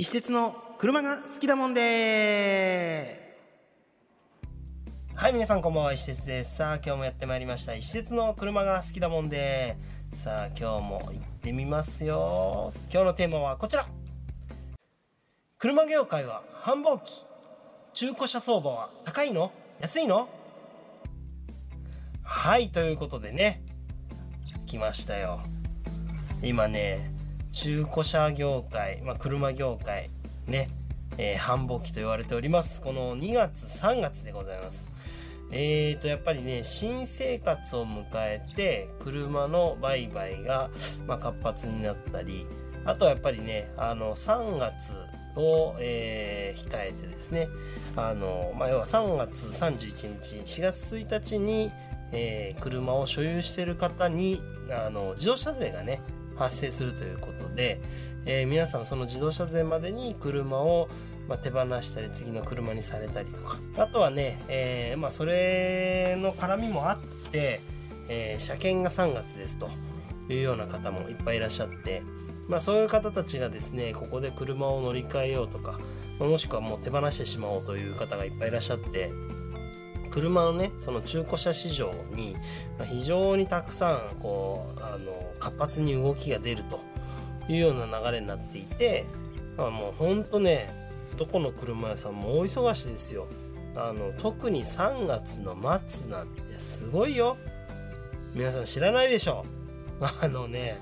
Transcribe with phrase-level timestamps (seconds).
[0.00, 3.36] 石鉄の車が好きだもんで。
[5.14, 5.92] はい皆さんこんばんは。
[5.92, 6.56] 石鉄です。
[6.56, 7.74] さあ今日もやってまいりました。
[7.74, 9.76] 石鉄の車が好きだもんで。
[10.14, 12.72] さあ今日も行ってみますよ。
[12.90, 13.86] 今日のテーマはこちら。
[15.58, 17.26] 車業界は繁忙期。
[17.92, 19.52] 中古車相場は高いの？
[19.80, 20.30] 安いの？
[22.22, 23.62] はいということでね。
[24.64, 25.40] 来ましたよ。
[26.42, 27.12] 今ね
[27.62, 30.08] 中古車業界、まあ、車業界
[30.46, 30.68] ね、
[31.18, 32.80] えー、繁忙期と言われております。
[32.80, 34.88] この2月3月でございます。
[35.50, 40.70] えーとやっぱりね新生活を迎えて車の売買が、
[41.06, 42.46] まあ、活発になったり
[42.86, 44.94] あとはやっぱりねあの3月
[45.36, 47.48] を、えー、控えてですね
[47.94, 51.70] あの、まあ、要は3月31日4月1日に、
[52.12, 56.00] えー、車を所有している方にあの自動車税がね
[56.40, 57.80] 発生するということで、
[58.24, 60.88] えー、皆さんその自動車税までに車を、
[61.28, 67.60] ま、手放したり次の車にされたりとかあとはね、えー、まあ、それの絡みもあって、
[68.08, 69.68] えー、車検が3月ですと
[70.30, 72.02] いうような方もいっぱいいらっしゃって、
[72.48, 75.78] まあ、そういう方たちがですねここで車を乗り換えようとか
[76.18, 79.10] もしくはもう手放してしまおうという方がいっぱいいらっしゃって
[80.10, 82.36] 車のねその中古車市場に
[82.86, 86.80] 非常にたくさんこうあの活発に動きが出ると
[87.48, 89.06] いうような流れになっていて、
[89.56, 90.72] まあ、もうほんとね
[91.16, 93.26] どこの車屋さんも大忙しですよ。
[93.76, 97.36] あの特に3月の末なんてすごいよ。
[98.34, 99.44] 皆さん知らないでしょ
[100.22, 100.78] あのね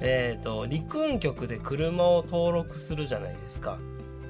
[0.00, 3.78] えっ、ー、と陸運局で車を登録するじゃないですか。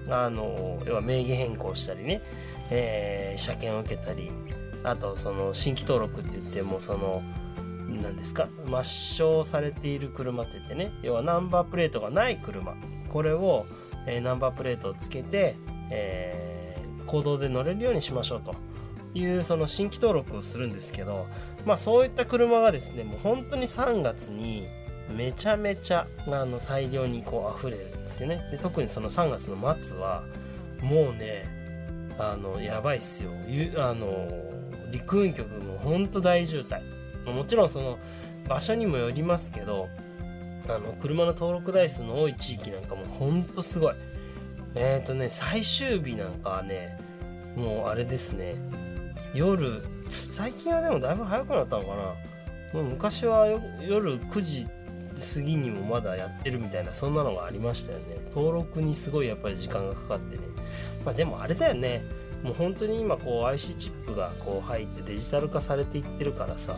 [0.09, 2.20] あの要は名義変更したりね
[2.75, 4.31] えー、車検を受けたり
[4.83, 7.22] あとその新規登録って言ってもその
[8.01, 8.48] 何ですか？
[8.67, 10.93] 抹消されている車って言ってね。
[11.03, 12.75] 要はナンバープレートがない車。
[13.09, 13.66] これを、
[14.06, 15.56] えー、ナンバープレートをつけて、
[15.91, 18.55] えー、行動で乗れるようにしましょうと。
[19.15, 21.27] いうその新規登録をするんですけど
[21.66, 24.66] まあそういった車がですねもう本当に3月に
[25.15, 28.49] めちゃめちゃあの大量にこう溢れるんですよね。
[28.50, 30.22] で特にその3月の末は
[30.81, 31.45] もうね
[32.19, 33.31] あのやばいっすよ。
[33.77, 34.31] あの
[34.91, 36.81] 陸運局もほんと大渋滞。
[37.27, 37.99] もちろんその
[38.49, 39.88] 場所にもよりますけど
[40.69, 43.94] あの車の登録台数の多い地域なんかもほんとすごい。
[44.75, 46.99] えっ、ー、とね最終日なんかはね
[47.56, 48.55] もうあれですね。
[49.34, 51.94] 夜最近はでもだいぶ早くなったのかな。
[52.72, 53.47] もう昔は
[53.81, 54.66] 夜9時
[55.34, 58.16] 過ぎにもまだやってるみたいなそんなのがありましたよね。
[58.34, 60.43] 登録にすごいやっぱり時間がかかってね。
[61.04, 62.03] まあでもあれだよね。
[62.42, 66.76] もう本当に今こう IC チップがこう入ってデジタル化されていってるからさ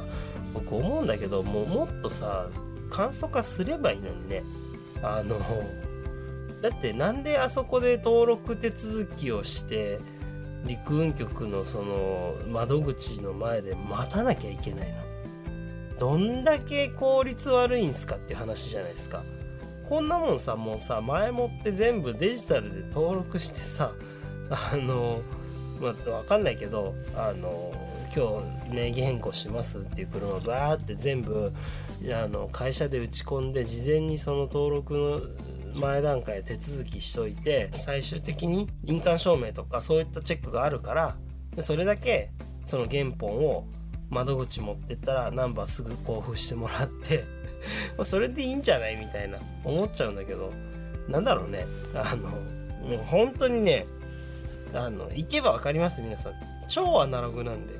[0.53, 2.49] 僕思うんだけどもうもっとさ
[2.91, 4.45] 簡素化すればいいのにね。
[5.03, 5.39] あの
[6.63, 9.99] だってなんであそこで登録手続きをして
[10.65, 14.99] 陸運局のその窓口の前で待たなきゃいけないの？
[15.99, 19.23] どんだけ効率悪いんすかっていう話じゃないですか。
[19.87, 23.93] こんなもんさもうさ前もって全部デジタルで登録してさ
[24.49, 25.21] あの
[25.81, 27.73] まあ、分かんないけどあの
[28.15, 31.53] 今日名義変更しますっていう車をバーって全部
[32.13, 34.95] あの会社で打ち込んで事前にその登録
[35.75, 41.17] の前段階で手続きしといて最終的に印鑑証明とかそういったチェックがあるから
[41.63, 42.31] それだけ
[42.65, 43.67] その原本を
[44.11, 47.25] 窓口持ってったらナンバーすぐ交付してもらって
[48.05, 50.53] それでいいんじゃないみたいな思っちゃうんだけど
[51.09, 51.67] なんだろうね。
[51.95, 52.29] あの
[52.89, 53.87] もう本当にね
[54.75, 56.33] あの行けば分かります皆さん。
[56.69, 57.75] 超アナログなんで。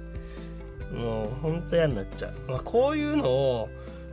[0.95, 3.69] もうほんと嫌になっちゃう、まあ、こういうのを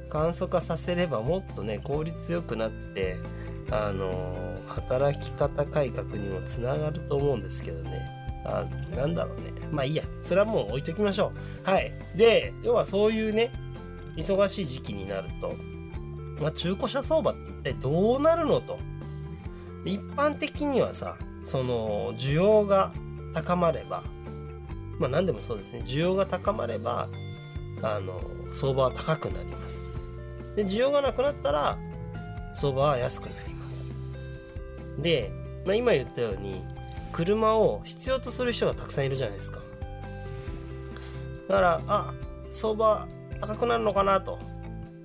[0.09, 3.17] 簡素化させればもっとね効率よくなって
[3.69, 8.09] あの働き方改革にもつながると思うんですけどね。
[8.43, 8.65] あ
[8.95, 9.53] なんだろうね。
[9.71, 10.03] まあいいや。
[10.21, 11.31] それはもう置いときましょ
[11.65, 11.69] う。
[11.69, 11.93] はい。
[12.15, 13.51] で要はそういうね
[14.17, 15.55] 忙しい時期になると、
[16.41, 18.79] まあ、中古車相場って一体どうなるのと。
[19.85, 22.93] 一般的にはさその需要が
[23.33, 24.03] 高まれば
[25.01, 25.81] まあ何でもそうですね。
[25.83, 27.09] 需要が高まれば
[27.81, 28.21] あの
[28.51, 30.15] 相場は高くなります。
[30.55, 31.79] で需要がなくなったら
[32.53, 33.89] 相場は安くなります。
[34.99, 35.31] で、
[35.65, 36.63] まあ、今言ったように
[37.11, 39.59] 車を必要とする人がたくさんいるじゃないですか。
[41.47, 42.13] だからあ
[42.51, 43.07] 相場
[43.39, 44.37] 高くなるのかなと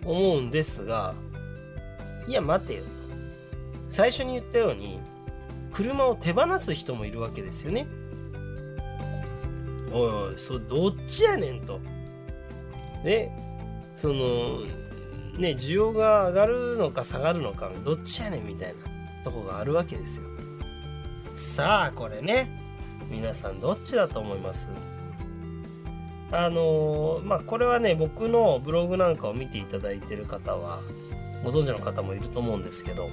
[0.04, 1.14] 思うんですが
[2.28, 2.90] いや待てよと。
[3.88, 5.00] 最初に言ったように
[5.76, 7.86] 車を手放す人もいるわけですよね。
[9.92, 10.00] おい
[10.30, 11.80] おい、そどっちやねんと。
[13.04, 13.30] で、
[13.94, 14.14] その、
[15.38, 18.96] ね、需要が上がるのか下がるのか、どっちやねんみたいな。
[19.24, 20.28] とこがあるわけですよ
[21.34, 22.48] さあこれね
[23.10, 24.68] 皆さんどっちだと思います？
[26.30, 30.78] あのー、まあこれはね僕のブログなんかを見ていただいてる方は
[31.42, 33.08] ご存知の方もいると思うんですけど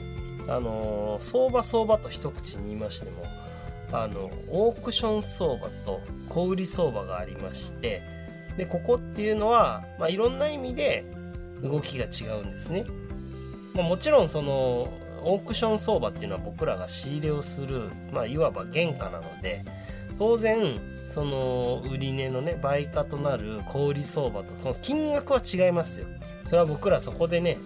[0.47, 3.23] あの、相場相場と一口に言いましても
[3.93, 8.01] あのオークション相場と小売相場がありまして
[8.57, 11.05] でここっていうのは、まあ、いろんな意味で
[11.61, 12.85] 動きが違うんですね。
[13.73, 14.91] まあ、もちろんその
[15.23, 19.63] オークション相場っていうのは僕らが仕入れをする、まあ、いわば原価なので
[20.19, 26.07] 当然その売値のね倍価となる小売相場とその金額は違いますよ。
[26.45, 27.57] それは僕らそこでね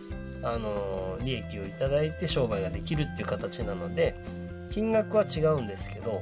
[0.44, 4.16] あの利益をいただいて商売ができるっていう形なので
[4.70, 6.22] 金額は違うんですけど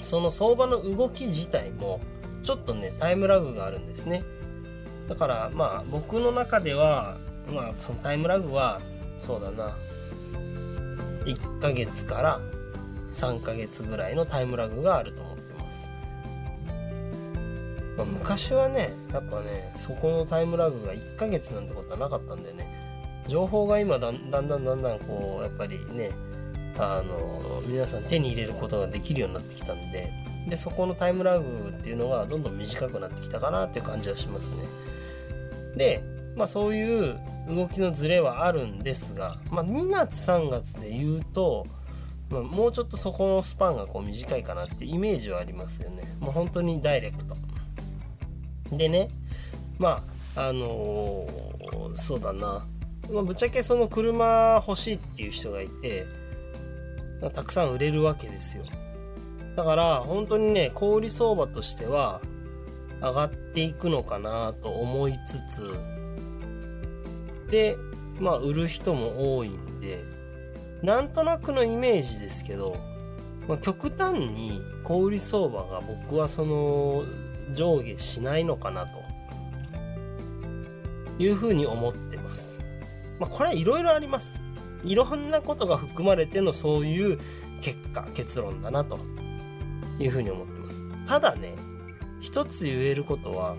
[0.00, 2.00] その相場の動き自体も
[2.42, 4.22] ちょっとねタイムラグがあるんですね。
[5.08, 7.16] だからまあ僕の中では
[7.52, 8.80] まあそのタイムラグは
[9.18, 9.76] そうだな
[11.24, 12.40] 1ヶ月から
[13.12, 15.88] 3ヶ月ぐらいのタイムラグがあると思ってます、
[17.96, 22.87] まあ、昔はねやっぱねそこのタイムラグが1ヶ月なんてことはなかったんでね。
[23.28, 26.10] 情報が今だんだんだんだんだんこうやっぱりね
[26.78, 30.12] あの皆さん手に入れることができるようになってきたんで
[30.48, 34.56] でそこのタイムラグっていうのがどんどん短くなってきたかなっていう感じはしますね。
[35.76, 36.02] で
[36.36, 41.66] まあそういう動きのズレはあるんですが、まあ、2月3月で言うと、
[42.30, 46.04] まあ、もうちょっとそこのスパンがこう短いかなっていうイメージはありますよね。
[46.20, 47.36] もう本当にダイレクト。
[48.70, 49.08] でね
[49.78, 50.02] ま
[50.36, 52.64] ああのー、そうだな、
[53.12, 56.06] まあ、ぶっちゃけその車欲しいっていう人がいて
[57.22, 58.64] またくさん売れるわけですよ
[59.56, 62.20] だから本当にね小売相場としては
[63.00, 65.74] 上がっていくのかなと思いつつ
[67.50, 67.76] で
[68.20, 70.04] まあ売る人も多いんで
[70.82, 72.76] なんとなくのイメージですけど、
[73.48, 77.04] まあ、極端に小売相場が僕はその
[77.52, 78.98] 上下しないのかなと
[81.18, 82.27] いうふうに思ってます。
[83.18, 84.40] まあ、これはいろいろあります。
[84.84, 87.18] いろんなことが含まれてのそういう
[87.60, 88.98] 結果結論だなと。
[89.98, 90.84] いうふうに思ってます。
[91.06, 91.54] ただね
[92.20, 93.56] 一つ言えることは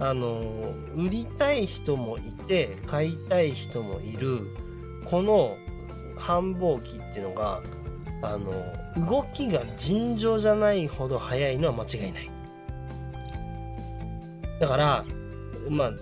[0.00, 4.40] あの売りたい人もいて買いたい人もいる
[5.04, 5.56] この
[6.16, 7.62] 繁忙期っていうのが
[8.22, 8.52] あの
[9.06, 12.30] 動きが尋常じゃないほど速いのは間違いない。
[14.60, 15.04] だから
[15.68, 15.92] まあ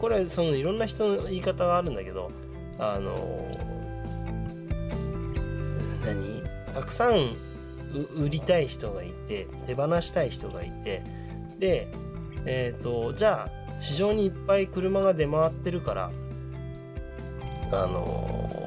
[0.00, 2.30] これそのいろんな人の言い方があるんだけど
[2.78, 3.58] あの
[6.02, 6.42] 何？
[6.72, 7.36] たくさん
[8.16, 11.02] 売りたい人がいて手放したい人がいて
[11.58, 11.92] で
[12.46, 16.10] えっ、ー、とじゃあ市場にいっぱい車が出回ってるから
[17.72, 18.58] あの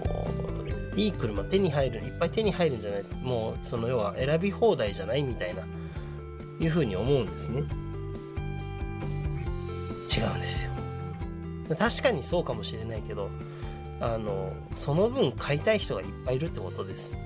[0.95, 5.63] いい車手に入るいっぱい手に入るんじゃないもうその要は選び放題じゃないみたいな
[6.59, 7.63] いうふうに思うんですね。
[11.69, 13.29] 確かにそうかもしれないけど
[13.99, 17.17] あのその分買いたい人がいっぱいいるってことです。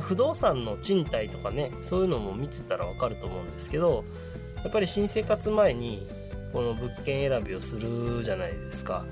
[0.00, 4.04] 不動産の賃貸とかねそういうのも見てたらわかると思うんですけど
[4.62, 6.06] やっぱり新生活前に
[6.52, 9.04] この物件選びをするじゃないですか。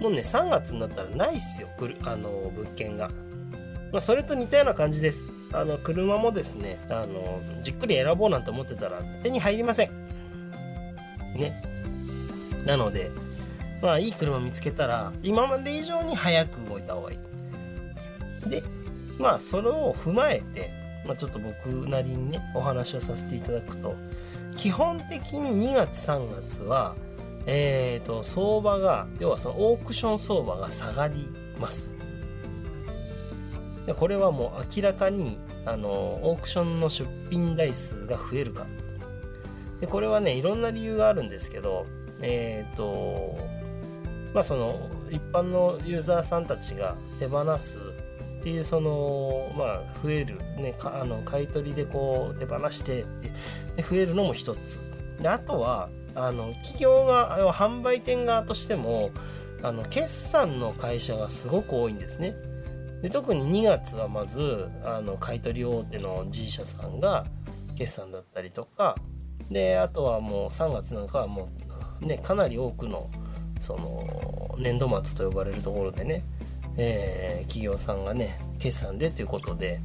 [0.00, 1.68] もうね3月になったらないっすよ
[2.02, 3.10] あの物件が、
[3.92, 5.20] まあ、それと似たような感じです。
[5.52, 9.90] あの車もですねあのじっくり選ぼうなんて思ってたら手に入りません。
[11.36, 11.62] ね。
[12.64, 13.10] なので
[13.84, 18.48] まあいい車見つけたら今まで以上に早く動いた方がいい。
[18.48, 18.62] で
[19.18, 20.70] まあそれを踏まえて、
[21.06, 23.94] まあ、ちょっと僕なりにねお話をさせていただくと
[24.56, 26.96] 基本的に2月3月は
[27.44, 31.28] えーと相場が要はそのオークション相場が下がり
[31.60, 31.94] ます。
[33.84, 35.36] でこれはもう明らかに
[35.66, 38.64] あのオークションの出品台数が増えるか
[39.80, 41.84] でこれはねいろんな理由があるんですけど
[42.22, 43.53] えっ、ー、と
[44.34, 47.78] まあその一般のユーザーさんたちが手放す
[48.40, 53.06] っていうそのまあ増えるねあの買い取りでこう手放して
[53.76, 54.80] で増えるのも一つ。
[55.22, 59.10] であとはあの企業が販売店側としても
[59.62, 62.34] あの決算の会社がすごく多いんですね。
[63.02, 67.26] で特に2月はまずあの買取大手の G 社さんが
[67.76, 68.96] 決算だったりとか
[69.50, 71.48] であとはもう3月なんかはも
[72.02, 73.10] うねかなり多くの
[73.64, 76.22] その年度末と呼ばれるところでね、
[76.76, 79.80] えー、企業さんがね決算でということで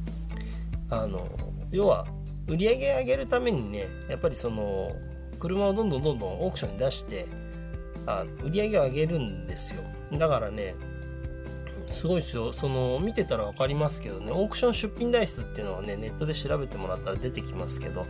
[0.90, 1.26] あの
[1.70, 2.06] 要は
[2.46, 4.90] 売り上げ上げるためにねやっぱりその
[5.38, 7.26] 車をどんどんどんどんオークションに出して
[8.06, 9.82] あ売り上げを上げるんですよ。
[10.12, 10.74] だからね
[11.90, 12.52] すごいですよ。
[12.52, 18.06] その見てたら分かりますけどねオークション出品台数っていうのはねネットで調べてもらったら出てきますけど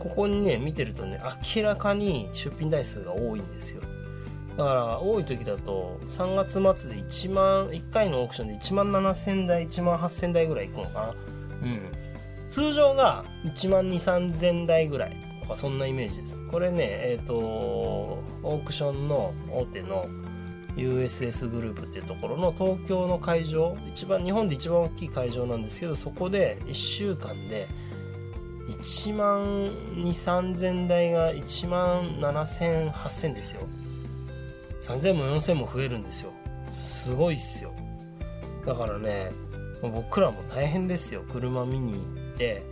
[0.00, 1.20] ここにね見てるとね
[1.56, 3.82] 明らかに出品台数が多いんですよ。
[4.56, 11.14] だから多い時だと3月末で1万1回のオークションで1万7000台1万8000台ぐらいいくのかな。
[11.62, 11.80] うん。
[12.48, 13.94] 通常が1万2
[14.32, 16.40] 3000台ぐらいとかそんなイメージです。
[16.48, 20.06] これねえっ、ー、とオークションの大手の
[20.76, 27.68] USS グループっていうところの東京の会場一番日本で一番大きい会場なんですけどそこで1週間で
[28.68, 29.44] 1万
[29.96, 33.62] 2 3000台が1万70008000ですよ
[34.82, 36.32] 3000も4000も増えるんですよ。
[36.72, 37.72] すごいっすよ。
[38.66, 39.30] だからね
[39.80, 41.24] 僕らも大変ですよ。
[41.30, 42.62] 車見に行って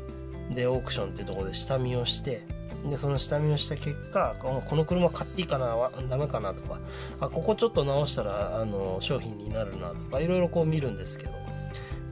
[0.51, 2.45] でオークションっていうところで下見をして
[2.85, 5.77] でその下見をした結果この車買っていいかな
[6.09, 6.79] ダメかなとか
[7.21, 11.33] あここちょっと直したらあの商品になるなとかいろいろこう見るんですけど、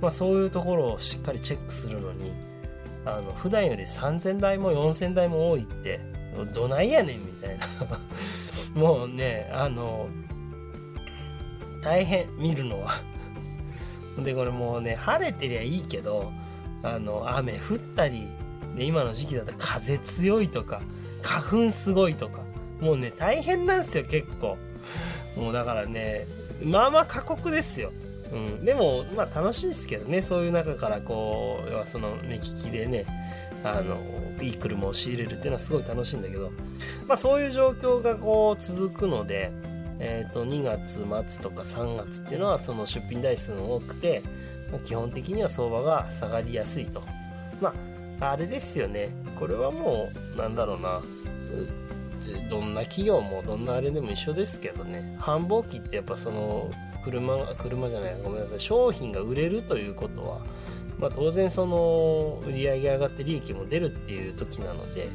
[0.01, 2.33] まあ、そういうところをしっかりチェックするのに
[3.05, 6.01] あの普段より3000台も4000台も多いって
[6.55, 7.65] どないやねんみたいな。
[8.75, 10.09] もうねあの
[11.83, 13.01] 大変見るのは。
[14.19, 16.33] でこれもうね晴れてりゃいいけど
[16.83, 18.27] あの雨降ったり
[18.75, 20.81] で今の時期だと風強いとか
[21.23, 22.41] 花粉すごいとか
[22.81, 24.59] もうね大変なんですよ結構。
[25.37, 26.27] もうだからね
[26.63, 27.93] まあまあ過酷ですよ、
[28.33, 33.07] うん、でもまあ楽しいですけどねそういう中からこう要はその目利きでね
[33.65, 33.99] あの
[34.41, 36.53] いい車を仕入れるっていうのはすごい楽しいんだけど
[37.07, 39.53] まあそういう状況がこう続くので
[40.01, 44.23] えー、と2月末とか3月っていうのはその出品台数が多くて、
[44.71, 47.03] まあ、基本的には相場が下がりやすいと。
[47.61, 47.75] ま
[48.21, 49.11] ああれですよね。
[49.37, 51.01] これはもうなんだろうな。
[52.51, 55.17] どんな企業もどんなあれでも一緒ですけどね。
[55.21, 56.71] 繁忙期ってやっぱその
[57.05, 58.61] 車車じゃないごめんなさい。
[58.61, 60.41] 商品が売れるということは、
[60.99, 65.09] まあ、当然その売り上げ上がって利益も出るっていう時なので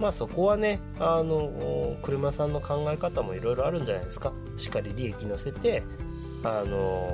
[0.00, 4.32] まあそこはねあの車さんの考え方もいろいろあるんじゃないですか。
[4.56, 5.82] しっかり利益乗せて
[6.42, 7.10] あの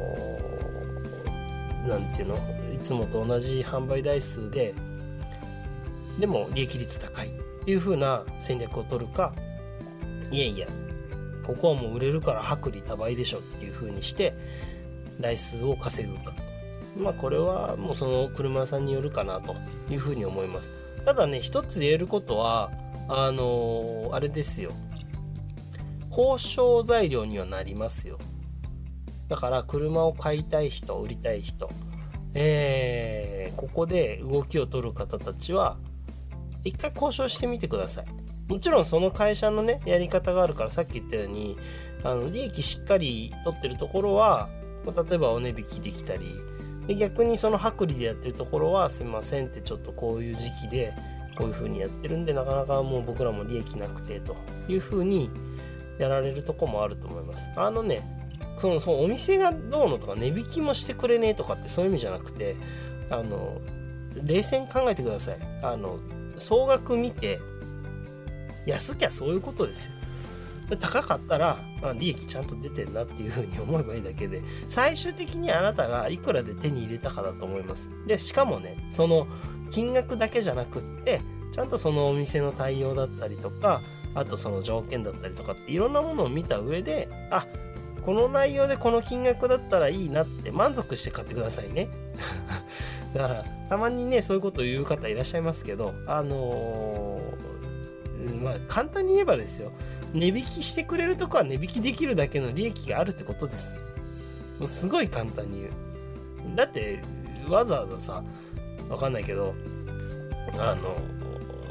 [1.86, 2.36] 何ていうの
[2.74, 4.74] いつもと同じ販売台数で
[6.18, 9.32] でも利益率高いっていう風な戦略を取るか
[10.30, 10.66] いやいや
[11.42, 14.34] ここはもう売れるから薄利多売でしょっていう風にして
[15.20, 16.41] 台数を稼ぐか。
[16.96, 19.54] まあこれはもうその車屋さんによるかなと
[19.90, 20.72] いう風に思います。
[21.04, 22.70] ただね一つ言えることは
[23.08, 24.72] あのー、あれですよ。
[26.10, 28.18] 交渉材料にはなりますよ。
[29.28, 31.70] だから車を買いたい人売りたい人。
[32.34, 35.76] えー、ここで動きを取る方たちは
[36.64, 38.06] 一回交渉してみてください。
[38.48, 41.56] もちろんその会社のねやり方があるからさっき言ったように
[42.04, 44.48] あの利益しっかり取ってるところは
[44.84, 46.34] 例えばお値引きできたり
[46.86, 50.94] で逆にその薄利でやってるところはすいませんってちょっとこういう時期で
[51.36, 54.36] こういう風にやってるんでなかなかもう僕らも利益なくてと
[54.68, 55.30] いう風に
[55.98, 57.50] やられるとこもあると思います。
[57.56, 58.02] あのね
[58.56, 62.56] そのそのお店がどうのとか値引きもしてくれねえとかってそういう意味じゃなくて
[63.10, 63.60] あの
[64.22, 65.38] 冷静に考えてください。
[65.62, 65.98] あの
[66.38, 67.40] 総額見て
[68.66, 69.92] 安きゃそういうことですよ。
[70.76, 77.90] 高かったら、まあ、利益ちゃんと出てんなっていうふうに思えばいいだけで最終的にあなたがいくらで手に入れたかだと思います。
[78.06, 79.26] でしかもねその
[79.70, 83.82] 金額だけじゃなくってちゃんとそのお店の対応だったりとか
[84.14, 87.46] あとその条件だったりとかっていろんなものを見た上であ
[88.02, 91.88] この内容でこの金額だったらいいなって満足して買ってくださいね。
[93.14, 99.72] だからたまにねそういうことを言う方いらっしゃいますけどあのー、まあ簡単に言えばですよ。
[100.12, 103.76] 値引きしてくれるとこは値引きできるだけの利益があるってことです
[104.58, 105.72] もうすごい簡単に言う。
[106.56, 107.02] だって
[107.48, 108.24] わざわざさ
[108.88, 109.54] わかんないけど
[110.58, 110.96] あの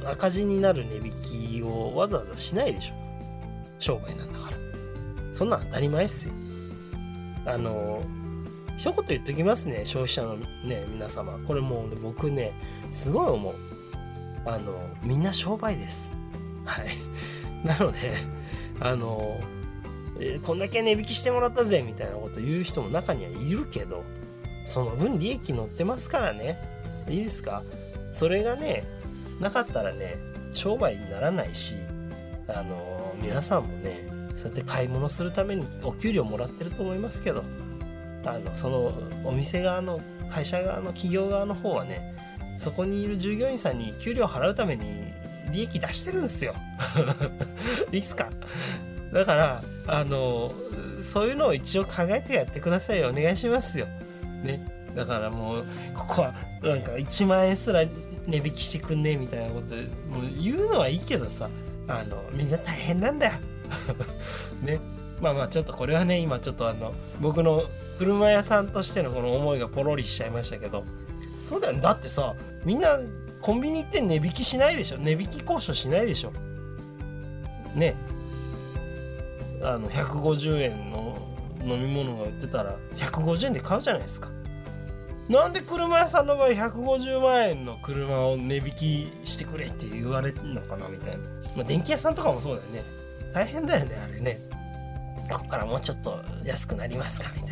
[0.10, 2.96] 赤字になる値引きをわざわざしないでしょ。
[3.80, 4.58] 商売なんだから。
[5.32, 6.34] そんなん当たり前っすよ。
[7.46, 8.02] あの
[8.78, 11.38] 一言言っときますね消費者のね皆様。
[11.46, 12.54] これもう、ね、僕ね
[12.92, 13.56] すごい思う。
[14.46, 16.12] あのみんな商売です。
[16.66, 16.88] はい。
[17.66, 18.14] なので
[18.80, 19.40] あの、
[20.20, 24.04] えこんだけ値引きしてもらったぜみたいなこと言う人も中にはいるけど
[24.66, 26.60] その分利益乗ってますからね。
[27.10, 27.64] いいですか？
[28.14, 28.84] それがね
[29.40, 30.18] なかったらね
[30.54, 31.76] 商売にならないし
[32.48, 37.44] あの皆さんもねそうやって買い物するためにお給料もらってると思いますけど
[38.26, 40.00] あのそのお店側の
[40.30, 42.16] 会社側の企業側の方はね
[42.58, 45.12] そこにいる従業員さんに給料払うために
[45.52, 46.56] 利益出してるんですよ。
[47.92, 48.30] いいっすか？
[49.14, 50.54] だからあの
[51.04, 53.10] そういうのを一応考えてやってくださいよ。
[53.10, 53.88] お願いしますよ。
[54.44, 54.66] ね。
[54.96, 57.84] だからもうここはなんか1万円すら
[58.28, 61.50] 値引きしてくんねみたいなこともう言うのはいいけどさ。
[61.88, 63.34] あのみんな大変なんだよ。
[64.64, 64.80] ね。
[65.20, 67.66] まあまあちょっとこれはね今ちょっとあの僕の
[68.00, 70.84] 車屋さんとしてのこの思いがポロリしちゃいましたけど。
[71.50, 71.82] そうだよね。
[71.82, 72.98] だってさみんな
[73.42, 74.98] コンビニって値引きしないでしょ。
[74.98, 76.32] 値引き交渉しないでしょ。
[77.76, 77.96] ね。
[79.64, 81.18] あの150円の
[81.64, 84.30] 飲み物が売ってたら150円で買うじゃないですか。
[85.30, 91.24] なんで車屋さんの場合150万円の車を値引きしてくれって言われるのかなみたいな、
[91.56, 92.84] まあ、電気屋さんとかもそうだよね。
[93.34, 94.40] 大変だよねあれね。
[95.32, 97.52] こっからもうちょっと安くなりますかみたい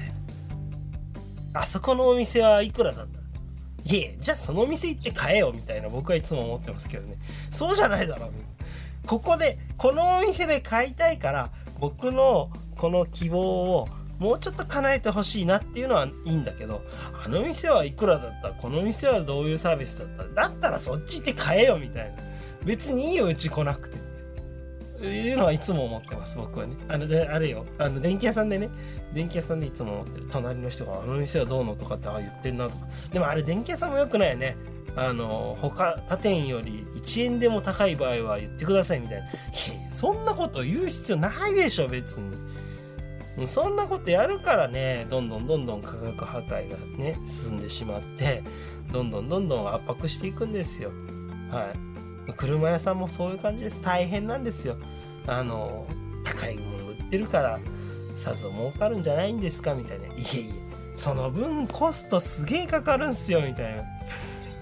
[1.53, 1.61] な。
[1.61, 3.18] あそこのお店はいくらだった？
[3.85, 7.17] いえじゃあその店行って買えよみたいな僕はいつも思ってますけどね。
[7.51, 8.29] そうじゃないだろう。
[9.07, 13.87] ここでこのお店で買いたいから僕のこの希望を
[14.19, 16.83] もうちょっと叶えてほしいなっていうのはいいんだけど
[17.23, 18.49] あの店はいくらだった？
[18.51, 20.43] この店はどういうサービスだった？
[20.47, 22.23] だったらそっち行って買えよみたいな。
[22.65, 24.08] 別にいいようち来なくて。
[25.05, 26.75] いうのはいつも思ってます僕はね。
[26.87, 27.65] あのあれよ。
[27.77, 28.69] あの電気屋さんでね。
[29.13, 30.27] 電気屋さんでいつも思ってる。
[30.29, 32.87] 隣の人が「あの店はどうの?」とかってああ言ってんなとか。
[33.11, 34.57] でもあれ電気屋さんもよくないよね。
[34.95, 39.27] あの他他店より1円でも高い場合は言ってくださいみたいな。
[39.91, 42.35] そんなこと言う必要ないでしょ別に。
[43.47, 48.43] そんなことやるからねどんどんどんどん価格破壊がね進んでしまって
[48.91, 50.91] どんどんどんどん圧迫していくんですよ。
[51.49, 51.88] はい。
[52.33, 53.81] 車屋さんもそういう感じです。
[53.81, 54.77] 大変なんですよ。
[55.27, 55.85] あの
[56.23, 57.59] 高いもの売ってるから
[58.15, 60.07] さぞ儲かるんじゃないんですかみたいな。
[60.07, 63.83] いえいえその分コストすげえかかるんすよみたいな。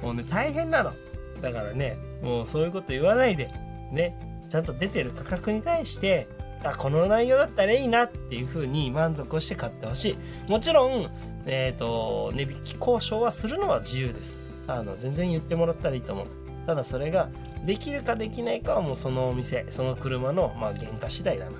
[0.02, 0.94] もうね大変なの。
[1.42, 3.52] だからねもうそういうこと言わないで。
[3.92, 4.18] ね
[4.50, 6.28] ちゃんと出てる価格に対して
[6.64, 10.50] あこの内容だったらいいなっていう風に満足をして買ってほしい。
[10.50, 11.10] もちろん
[11.46, 14.40] えっ、ー、と値引き交渉はするのは自由です。
[14.68, 16.28] あの全然言ってもらったらいいと思う。
[16.66, 17.30] ただそれが
[17.68, 21.52] できるかできないかはもうそのお店その車のまあ原価次第だな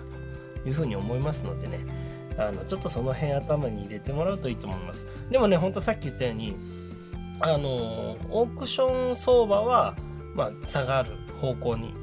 [0.64, 1.86] というふうに思いますのでね
[2.38, 6.56] あのちょっとその辺頭に入れてもらうといいと思いますでもねほんとさっき言ったように
[7.40, 9.96] あのオークション相場は、
[10.34, 11.94] まあ、下がる方向に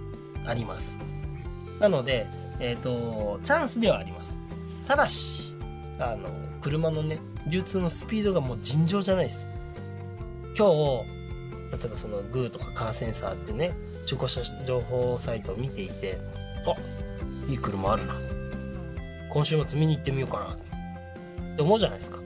[0.47, 0.97] あります
[1.81, 2.29] なので
[2.61, 4.39] えっ、ー、と、チャンスではあります。
[4.87, 5.55] ただし、
[5.99, 6.29] あの、
[6.61, 9.49] 車のね、流通のスピードがもう尋常じゃないです。
[10.57, 11.05] 今日、
[11.73, 13.75] 例えばそのグーとかカーセンサーってね、
[14.07, 16.19] 中古車情報サイトを見ていて、
[16.67, 16.75] あ
[17.51, 18.15] いい車あるな。
[19.31, 20.55] 今週末見に行ってみようかな。
[20.55, 22.19] って思うじゃないですか。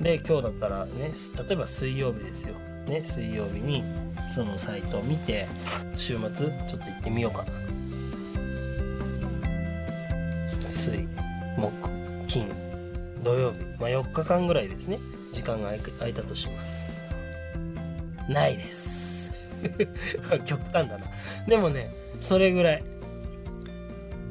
[0.00, 1.12] で、今日だったらね、
[1.48, 2.54] 例えば水曜日ですよ。
[2.86, 3.84] ね、水曜日に
[4.34, 5.46] そのサイトを見て、
[5.96, 7.70] 週末ちょっと行ってみようかな。
[10.70, 11.08] 水
[11.58, 11.90] 木
[12.26, 12.48] 金
[13.22, 14.98] 土曜日、まあ、4日間ぐらいですね
[15.32, 16.84] 時間が空いたとします
[18.28, 19.09] ないです
[20.44, 21.06] 極端だな。
[21.46, 22.84] でもねそれぐらい。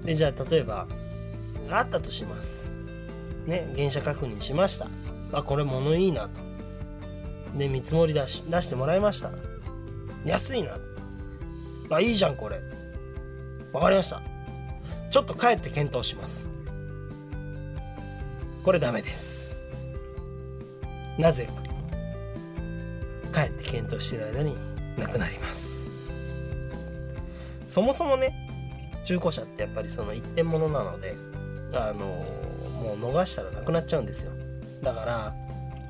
[0.04, 0.88] でじゃあ例えば
[1.70, 2.70] あったとします。
[3.46, 4.88] ね原車確認しました。
[5.32, 6.30] あこれ物いいな。
[6.30, 6.50] と
[7.58, 9.32] で見積もり出し出してもらいました。
[10.26, 10.78] 安いな。
[11.90, 12.62] あいいじゃんこれ。
[13.74, 14.22] わかりました。
[15.12, 16.46] ちょっと帰って検討します。
[18.64, 19.58] これダメです。
[21.18, 21.70] なぜか。
[23.34, 24.56] 帰って検討している間に
[25.00, 25.82] なくなります。
[27.68, 28.48] そもそもね
[29.06, 31.16] 中古車ってやっぱりその一点物なので
[31.74, 32.06] あの
[32.82, 34.32] もう逃したらなくなっちゃうんですよ。
[34.84, 35.36] だから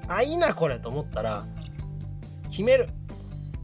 [0.08, 1.45] あいいなこれと思ったら
[2.50, 2.89] 決める。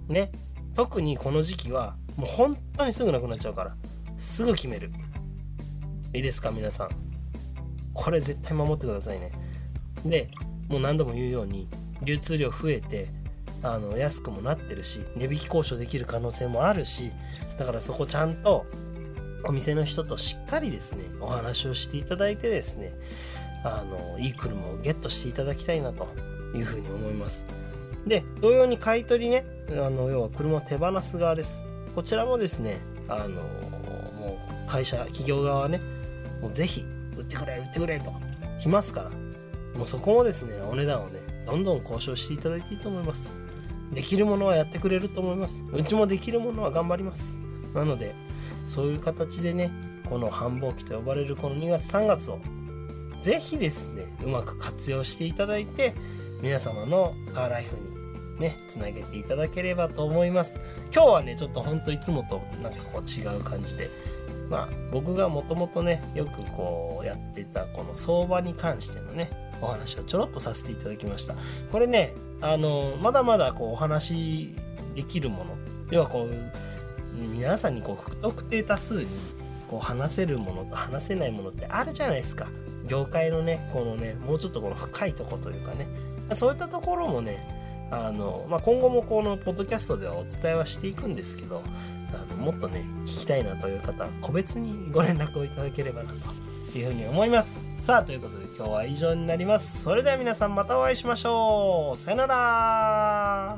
[0.07, 0.31] ね。
[0.75, 3.75] 特にこの時期はもう本当にすぐなくなっちゃうから
[4.17, 4.91] すぐ決める。
[6.13, 6.89] いいですか皆さん。
[7.93, 9.31] これ絶対守ってくださいね。
[10.05, 10.29] で
[10.67, 11.67] もう何度も言うように
[12.01, 13.07] 流通量増えて
[13.65, 17.11] あの安くもなってるし値引き交渉できる可能性もあるし
[17.57, 18.67] だからそこちゃんと
[19.43, 22.93] お店の人としっかりですねお話をしていただいてですね
[23.63, 26.07] あのいい車をゲットしていただきたいなと
[26.53, 27.47] いうふうに思います。
[28.05, 31.63] で同様に買い取りねあの要は車を手放す側です。
[31.95, 35.81] こちらもですねあのもう会社企業側はね
[36.39, 36.85] もうぜひ
[37.17, 38.13] 売ってくれ売ってくれと
[38.59, 39.09] 来ますから
[39.75, 43.44] もうそこもですねお値段をねどんどん交渉していただいていいと思います。
[43.91, 47.39] できるものはやってくれると思いますうちもできるものは頑張ります
[47.73, 48.15] なので
[48.67, 49.71] そういう形でね
[50.09, 52.39] この繁忙期と呼ばれるこの2月3月を
[53.19, 55.93] ぜひですねうまく活用していただいて
[56.41, 57.95] 皆様のカーライフに
[58.39, 60.59] ね、つなげていただければと思います。
[60.93, 63.89] 今日はね、ちょっとほんといつもとなんかこう違う感じで、
[64.49, 69.29] まあ僕がもともとね、よくこうやってたこの相場に関してのね、
[69.61, 71.35] お話をちょろっとさせていただきました。
[71.71, 74.53] これね、あの、まだまだこうお話
[74.95, 75.45] できるもの、
[75.91, 76.55] 要はこう、
[77.17, 79.07] 皆さんにこう不特定多数に
[79.69, 82.47] こう話せるものと話せないものってあるじゃないですか。
[82.87, 85.87] 業界のね、このね、もうちょっとこの深いとこというかね、
[86.33, 91.61] そういったところもね、あの、まあ、今後もこのポッドキャストではお伝えはしていくんですけど、
[92.13, 96.15] あのもっとね、聞きたいなという方は個別にご連絡をいただければなと
[96.75, 97.71] っていうふうに思います。
[97.79, 99.81] さあということで今日は以上になります。
[99.81, 101.97] それでは皆さんまたお会いしましょう。
[101.97, 103.57] さよなら。